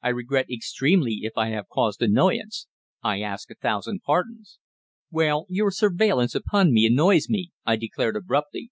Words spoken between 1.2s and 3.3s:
if I have caused annoyance. I